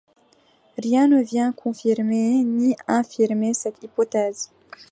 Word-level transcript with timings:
Rien 0.79 1.07
ne 1.07 1.21
vient 1.21 1.51
confirmer 1.51 2.43
ni 2.43 2.75
infirmer 2.87 3.53
cette 3.53 3.83
hypothèse. 3.83 4.49